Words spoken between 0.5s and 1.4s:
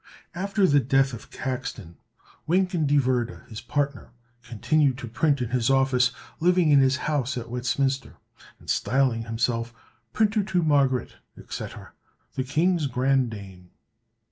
the death of